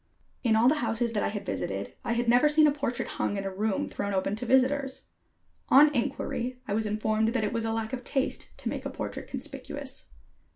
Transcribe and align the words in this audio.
In 0.43 0.55
all 0.55 0.67
the 0.67 0.79
houses 0.81 1.13
that 1.13 1.21
I 1.21 1.27
had 1.27 1.45
visited 1.45 1.93
I 2.03 2.13
had 2.13 2.27
never 2.27 2.49
seen 2.49 2.65
a 2.65 2.71
portrait 2.71 3.07
hung 3.07 3.37
in 3.37 3.43
a 3.43 3.53
room 3.53 3.87
thrown 3.87 4.15
open 4.15 4.35
to 4.37 4.47
visitors. 4.47 5.05
On 5.69 5.93
inquiry, 5.93 6.59
I 6.67 6.73
was 6.73 6.87
informed 6.87 7.33
that 7.35 7.43
it 7.43 7.53
was 7.53 7.65
a 7.65 7.71
lack 7.71 7.93
of 7.93 8.03
taste 8.03 8.57
to 8.57 8.69
make 8.69 8.83
a 8.83 8.89
portrait 8.89 9.27
conspicuous. 9.27 10.09